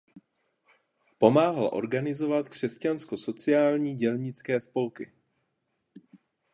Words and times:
Pomáhal 1.17 1.69
organizovat 1.73 2.49
křesťansko 2.49 3.17
sociální 3.17 3.95
dělnické 3.95 4.61
spolky. 4.61 5.11